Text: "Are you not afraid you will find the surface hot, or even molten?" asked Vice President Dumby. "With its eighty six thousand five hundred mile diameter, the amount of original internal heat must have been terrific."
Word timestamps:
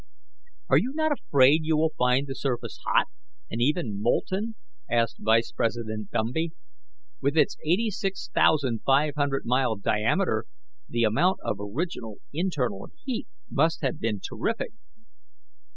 "Are 0.67 0.79
you 0.79 0.93
not 0.95 1.11
afraid 1.11 1.59
you 1.63 1.77
will 1.77 1.93
find 1.95 2.25
the 2.25 2.33
surface 2.33 2.79
hot, 2.87 3.05
or 3.51 3.57
even 3.59 4.01
molten?" 4.01 4.55
asked 4.89 5.17
Vice 5.19 5.51
President 5.51 6.09
Dumby. 6.09 6.53
"With 7.21 7.37
its 7.37 7.55
eighty 7.63 7.91
six 7.91 8.27
thousand 8.33 8.81
five 8.83 9.13
hundred 9.15 9.45
mile 9.45 9.75
diameter, 9.75 10.45
the 10.89 11.03
amount 11.03 11.37
of 11.43 11.57
original 11.59 12.17
internal 12.33 12.87
heat 13.05 13.27
must 13.47 13.81
have 13.83 13.99
been 13.99 14.19
terrific." 14.19 14.71